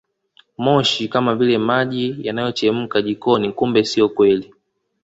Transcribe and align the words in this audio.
Moshi 0.57 1.07
kama 1.07 1.35
vile 1.35 1.57
maji 1.57 2.15
yanayochemka 2.21 3.01
jikoni 3.01 3.51
kumbe 3.51 3.83
sio 3.83 4.09
kweli 4.09 4.53